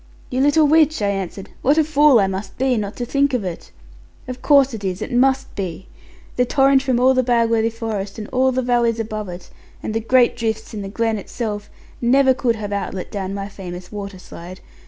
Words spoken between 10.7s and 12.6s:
in the glen itself, never could